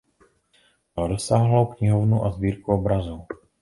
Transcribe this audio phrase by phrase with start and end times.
[0.95, 3.25] Měl rozsáhlou knihovnu a sbírku obrazů.